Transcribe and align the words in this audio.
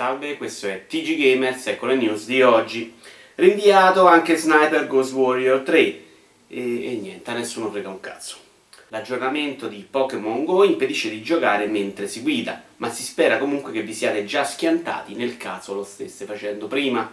Salve, 0.00 0.38
questo 0.38 0.66
è 0.66 0.86
TG 0.86 1.14
Gamers, 1.14 1.66
ecco 1.66 1.84
le 1.84 1.94
news 1.94 2.24
di 2.24 2.40
oggi. 2.40 2.94
Rinviato 3.34 4.06
anche 4.06 4.34
Sniper 4.34 4.86
Ghost 4.86 5.12
Warrior 5.12 5.60
3 5.60 5.78
e, 5.78 6.02
e 6.48 6.98
niente, 6.98 7.30
nessuno 7.34 7.70
frega 7.70 7.90
un 7.90 8.00
cazzo. 8.00 8.36
L'aggiornamento 8.88 9.68
di 9.68 9.86
Pokémon 9.90 10.46
Go 10.46 10.64
impedisce 10.64 11.10
di 11.10 11.20
giocare 11.20 11.66
mentre 11.66 12.08
si 12.08 12.22
guida, 12.22 12.62
ma 12.78 12.90
si 12.90 13.02
spera 13.02 13.36
comunque 13.36 13.72
che 13.72 13.82
vi 13.82 13.92
siate 13.92 14.24
già 14.24 14.42
schiantati 14.42 15.14
nel 15.14 15.36
caso 15.36 15.74
lo 15.74 15.84
stesse 15.84 16.24
facendo 16.24 16.66
prima. 16.66 17.12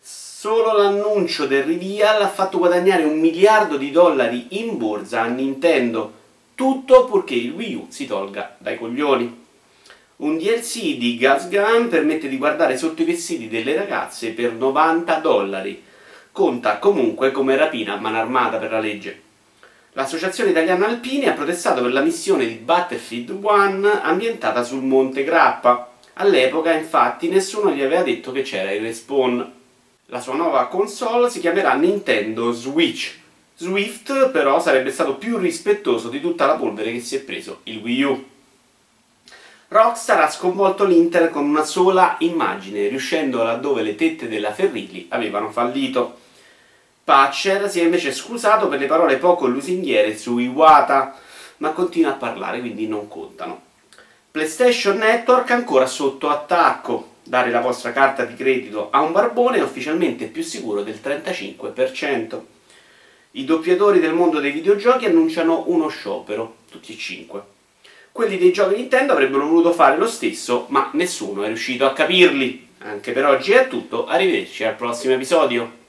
Solo 0.00 0.76
l'annuncio 0.76 1.46
del 1.46 1.62
reveal 1.62 2.20
ha 2.20 2.28
fatto 2.28 2.58
guadagnare 2.58 3.04
un 3.04 3.20
miliardo 3.20 3.76
di 3.76 3.92
dollari 3.92 4.58
in 4.58 4.76
borsa 4.76 5.20
a 5.20 5.28
Nintendo, 5.28 6.14
tutto 6.56 7.04
purché 7.04 7.36
il 7.36 7.52
Wii 7.52 7.74
U 7.76 7.86
si 7.90 8.06
tolga 8.06 8.56
dai 8.58 8.76
coglioni. 8.76 9.39
Un 10.20 10.36
DLC 10.36 10.98
di 10.98 11.16
Gas 11.16 11.48
Gun 11.48 11.88
permette 11.88 12.28
di 12.28 12.36
guardare 12.36 12.76
sotto 12.76 13.00
i 13.00 13.06
vestiti 13.06 13.48
delle 13.48 13.74
ragazze 13.74 14.32
per 14.32 14.52
90 14.52 15.14
dollari. 15.14 15.82
Conta 16.30 16.76
comunque 16.76 17.30
come 17.30 17.56
rapina 17.56 17.94
a 17.94 18.00
mano 18.00 18.18
armata 18.18 18.58
per 18.58 18.70
la 18.70 18.80
legge. 18.80 19.18
L'Associazione 19.92 20.50
Italiana 20.50 20.88
Alpini 20.88 21.24
ha 21.24 21.32
protestato 21.32 21.80
per 21.80 21.94
la 21.94 22.02
missione 22.02 22.46
di 22.46 22.56
Battlefield 22.56 23.30
1 23.30 24.02
ambientata 24.02 24.62
sul 24.62 24.82
Monte 24.82 25.24
Grappa. 25.24 25.90
All'epoca, 26.14 26.74
infatti, 26.74 27.30
nessuno 27.30 27.70
gli 27.70 27.80
aveva 27.80 28.02
detto 28.02 28.30
che 28.30 28.42
c'era 28.42 28.72
il 28.72 28.82
respawn. 28.82 29.52
La 30.08 30.20
sua 30.20 30.34
nuova 30.34 30.66
console 30.66 31.30
si 31.30 31.40
chiamerà 31.40 31.72
Nintendo 31.72 32.52
Switch. 32.52 33.18
Swift, 33.56 34.28
però, 34.28 34.60
sarebbe 34.60 34.90
stato 34.90 35.14
più 35.14 35.38
rispettoso 35.38 36.10
di 36.10 36.20
tutta 36.20 36.44
la 36.44 36.56
polvere 36.56 36.92
che 36.92 37.00
si 37.00 37.16
è 37.16 37.20
preso 37.20 37.60
il 37.62 37.78
Wii 37.78 38.02
U. 38.02 38.24
Rockstar 39.72 40.22
ha 40.22 40.28
sconvolto 40.28 40.84
l'Inter 40.84 41.30
con 41.30 41.44
una 41.44 41.62
sola 41.62 42.16
immagine, 42.18 42.88
riuscendo 42.88 43.44
laddove 43.44 43.82
le 43.82 43.94
tette 43.94 44.26
della 44.26 44.52
Ferrilli 44.52 45.06
avevano 45.10 45.52
fallito. 45.52 46.18
Patcher 47.04 47.70
si 47.70 47.78
è 47.78 47.84
invece 47.84 48.12
scusato 48.12 48.66
per 48.66 48.80
le 48.80 48.86
parole 48.86 49.18
poco 49.18 49.46
lusinghiere 49.46 50.18
su 50.18 50.38
Iwata, 50.38 51.16
ma 51.58 51.70
continua 51.70 52.10
a 52.10 52.14
parlare, 52.14 52.58
quindi 52.58 52.88
non 52.88 53.06
contano. 53.06 53.62
PlayStation 54.32 54.96
Network 54.96 55.48
ancora 55.52 55.86
sotto 55.86 56.30
attacco. 56.30 57.18
Dare 57.22 57.52
la 57.52 57.60
vostra 57.60 57.92
carta 57.92 58.24
di 58.24 58.34
credito 58.34 58.88
a 58.90 59.02
un 59.02 59.12
barbone 59.12 59.58
è 59.58 59.62
ufficialmente 59.62 60.26
più 60.26 60.42
sicuro 60.42 60.82
del 60.82 60.98
35%. 61.00 62.40
I 63.32 63.44
doppiatori 63.44 64.00
del 64.00 64.14
mondo 64.14 64.40
dei 64.40 64.50
videogiochi 64.50 65.06
annunciano 65.06 65.62
uno 65.68 65.86
sciopero, 65.86 66.56
tutti 66.68 66.92
e 66.92 66.98
cinque. 66.98 67.58
Quelli 68.12 68.38
dei 68.38 68.52
giochi 68.52 68.76
Nintendo 68.76 69.12
avrebbero 69.12 69.46
voluto 69.46 69.72
fare 69.72 69.96
lo 69.96 70.06
stesso, 70.06 70.66
ma 70.68 70.90
nessuno 70.94 71.42
è 71.42 71.46
riuscito 71.46 71.86
a 71.86 71.92
capirli. 71.92 72.68
Anche 72.78 73.12
per 73.12 73.24
oggi 73.24 73.52
è 73.52 73.68
tutto, 73.68 74.06
arrivederci 74.06 74.64
al 74.64 74.74
prossimo 74.74 75.14
episodio. 75.14 75.79